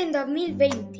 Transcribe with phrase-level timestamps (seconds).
[0.00, 0.98] en 2020,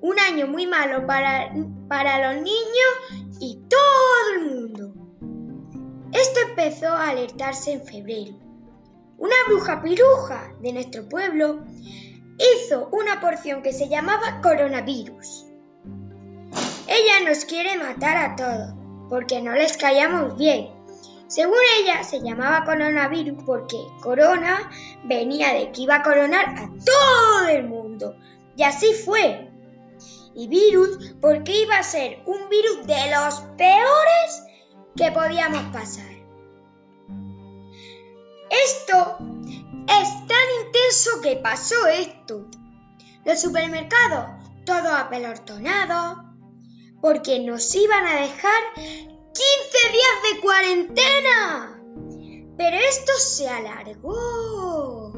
[0.00, 1.52] un año muy malo para,
[1.88, 4.94] para los niños y todo el mundo.
[6.12, 8.38] Esto empezó a alertarse en febrero.
[9.18, 11.64] Una bruja piruja de nuestro pueblo
[12.38, 15.46] hizo una porción que se llamaba coronavirus.
[16.86, 18.74] Ella nos quiere matar a todos
[19.08, 20.68] porque no les callamos bien.
[21.26, 24.70] Según ella, se llamaba coronavirus porque corona
[25.04, 28.16] venía de que iba a coronar a todo el mundo.
[28.58, 29.48] Y así fue.
[30.34, 34.42] Y virus porque iba a ser un virus de los peores
[34.96, 36.10] que podíamos pasar.
[38.50, 39.16] Esto
[39.86, 42.48] es tan intenso que pasó esto.
[43.24, 44.26] Los supermercados,
[44.66, 46.24] todo apelortonado,
[47.00, 49.36] porque nos iban a dejar 15
[49.92, 51.80] días de cuarentena.
[52.56, 55.12] Pero esto se alargó.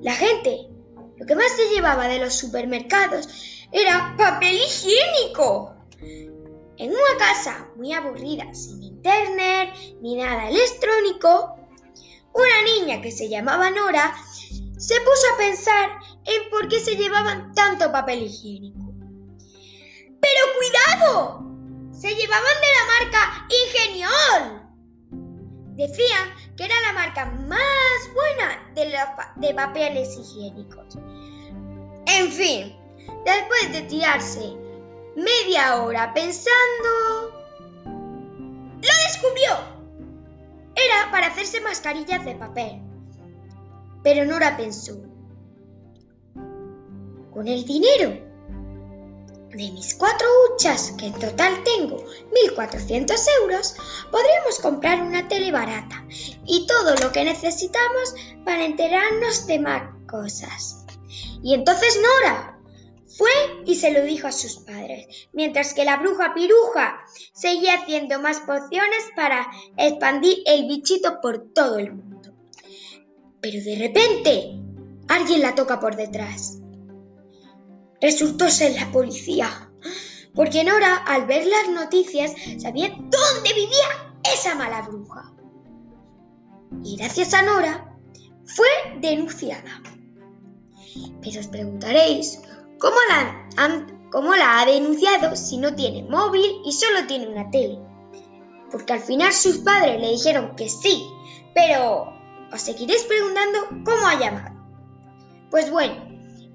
[0.00, 0.71] La gente
[1.22, 3.28] lo que más se llevaba de los supermercados
[3.70, 5.72] era papel higiénico.
[6.78, 11.54] En una casa muy aburrida, sin internet ni nada electrónico,
[12.34, 14.12] una niña que se llamaba Nora
[14.76, 15.90] se puso a pensar
[16.24, 18.92] en por qué se llevaban tanto papel higiénico.
[20.20, 21.44] ¡Pero cuidado!
[21.92, 24.61] Se llevaban de la marca Ingeniol.
[25.76, 28.94] Decían que era la marca más buena de,
[29.36, 30.98] de papeles higiénicos.
[32.06, 32.76] En fin,
[33.24, 34.54] después de tirarse
[35.16, 37.30] media hora pensando,
[37.86, 39.72] lo descubrió.
[40.74, 42.82] Era para hacerse mascarillas de papel.
[44.02, 45.00] Pero Nora pensó,
[47.32, 48.31] con el dinero
[49.56, 52.04] de mis cuatro huchas, que en total tengo
[52.56, 53.76] 1.400 euros,
[54.10, 56.04] podríamos comprar una tele barata
[56.46, 58.14] y todo lo que necesitamos
[58.44, 60.86] para enterarnos de más cosas.
[61.42, 62.58] Y entonces Nora
[63.06, 63.30] fue
[63.66, 67.00] y se lo dijo a sus padres, mientras que la bruja piruja
[67.34, 69.46] seguía haciendo más pociones para
[69.76, 72.34] expandir el bichito por todo el mundo.
[73.42, 74.52] Pero de repente,
[75.08, 76.62] alguien la toca por detrás
[78.02, 79.70] resultó ser la policía.
[80.34, 85.32] Porque Nora, al ver las noticias, sabía dónde vivía esa mala bruja.
[86.82, 87.96] Y gracias a Nora,
[88.44, 88.68] fue
[89.00, 89.82] denunciada.
[91.22, 92.40] Pero os preguntaréis,
[92.78, 93.48] ¿cómo la,
[94.10, 97.78] ¿cómo la ha denunciado si no tiene móvil y solo tiene una tele?
[98.70, 101.06] Porque al final sus padres le dijeron que sí,
[101.54, 102.12] pero
[102.52, 104.56] os seguiréis preguntando cómo ha llamado.
[105.50, 105.94] Pues bueno,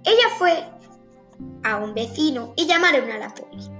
[0.03, 0.77] ella fue
[1.63, 3.72] a un vecino y llamaron a la policía.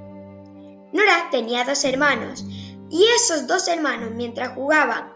[0.94, 2.46] Nora tenía dos hermanos
[2.90, 5.12] y esos dos hermanos mientras jugaban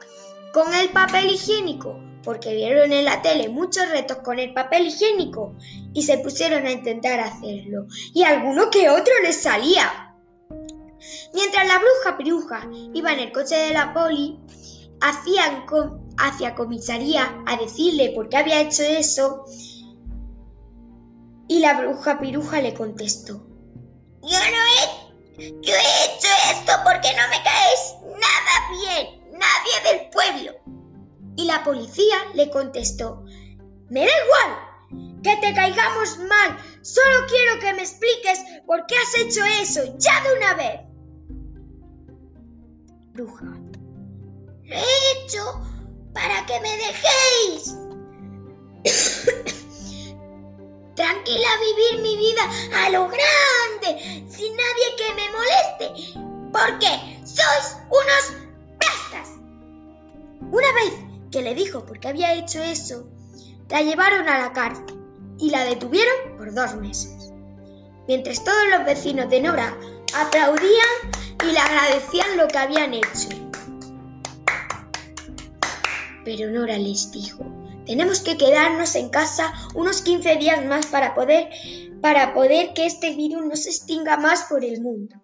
[0.53, 5.55] con el papel higiénico, porque vieron en la tele muchos retos con el papel higiénico
[5.93, 10.15] y se pusieron a intentar hacerlo y alguno que otro les salía.
[11.33, 14.39] Mientras la bruja piruja iba en el coche de la poli,
[14.99, 15.65] hacían
[16.17, 19.45] hacia comisaría a decirle por qué había hecho eso
[21.51, 23.45] y la bruja piruja le contestó,
[24.21, 24.61] Yo no
[25.37, 30.53] he, yo he hecho esto porque no me caes nada bien, nadie del pueblo.
[31.35, 33.25] Y la policía le contestó,
[33.89, 39.15] Me da igual que te caigamos mal, solo quiero que me expliques por qué has
[39.19, 40.79] hecho eso, ya de una vez.
[43.11, 45.43] Bruja, lo he hecho
[46.13, 47.80] para que me dejéis.
[51.39, 52.41] Vivir mi vida
[52.75, 56.19] a lo grande, sin nadie que me moleste,
[56.51, 58.47] porque sois unos
[58.79, 59.29] bestas.
[60.51, 60.93] Una vez
[61.31, 63.05] que le dijo por qué había hecho eso,
[63.69, 64.99] la llevaron a la cárcel
[65.39, 67.31] y la detuvieron por dos meses.
[68.07, 69.77] Mientras todos los vecinos de Nora
[70.13, 71.11] aplaudían
[71.43, 73.29] y le agradecían lo que habían hecho.
[76.25, 77.45] Pero Nora les dijo,
[77.91, 81.49] tenemos que quedarnos en casa unos 15 días más para poder,
[82.01, 85.17] para poder que este virus no se extinga más por el mundo.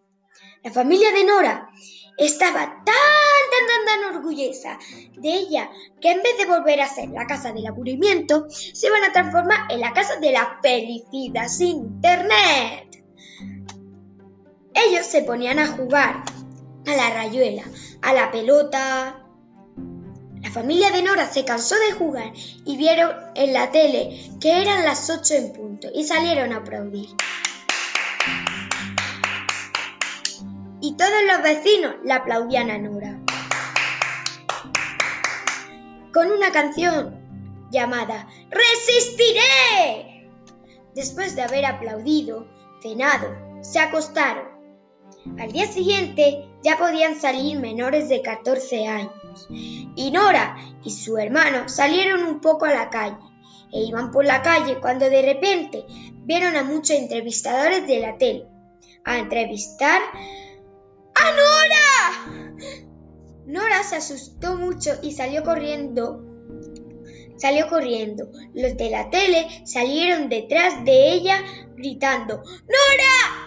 [0.65, 1.69] La familia de Nora
[2.17, 4.77] estaba tan, tan, tan, orgullosa
[5.13, 5.69] de ella
[6.01, 9.71] que en vez de volver a ser la casa del aburrimiento, se van a transformar
[9.71, 13.01] en la casa de la felicidad sin internet.
[14.73, 16.21] Ellos se ponían a jugar
[16.85, 17.63] a la rayuela,
[18.01, 19.26] a la pelota,
[20.57, 25.07] familia de Nora se cansó de jugar y vieron en la tele que eran las
[25.07, 27.09] 8 en punto y salieron a aplaudir.
[30.81, 33.19] Y todos los vecinos la aplaudían a Nora.
[36.11, 37.21] Con una canción
[37.69, 40.27] llamada Resistiré.
[40.95, 42.47] Después de haber aplaudido,
[42.81, 43.27] cenado,
[43.61, 44.47] se acostaron.
[45.37, 49.26] Al día siguiente ya podían salir menores de 14 años.
[49.49, 53.17] Y Nora y su hermano salieron un poco a la calle
[53.71, 55.85] e iban por la calle cuando de repente
[56.25, 58.47] vieron a muchos entrevistadores de la tele
[59.03, 60.01] a entrevistar
[61.15, 62.77] a Nora.
[63.45, 66.23] Nora se asustó mucho y salió corriendo.
[67.37, 68.29] Salió corriendo.
[68.53, 71.43] Los de la tele salieron detrás de ella
[71.75, 73.46] gritando ¡Nora!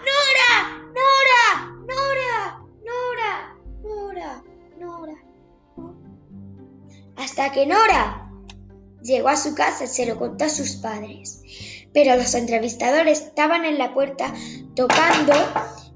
[7.21, 8.31] Hasta que Nora
[9.03, 11.43] llegó a su casa y se lo contó a sus padres.
[11.93, 14.33] Pero los entrevistadores estaban en la puerta
[14.75, 15.33] tocando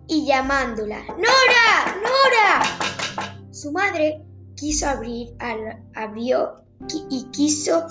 [0.07, 1.01] y llamándola.
[1.07, 1.95] ¡Nora!
[2.03, 2.61] ¡Nora!
[3.51, 4.21] Su madre
[4.55, 5.33] quiso abrir,
[5.95, 6.63] abrió
[7.09, 7.87] y quiso.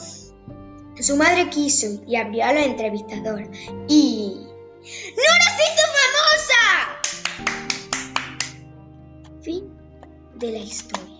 [1.00, 3.48] Su madre quiso y abrió a la entrevistadora.
[3.88, 4.46] Y.
[4.46, 6.62] ¡Nora se hizo famosa!
[9.42, 9.76] Fin
[10.36, 11.13] de la historia.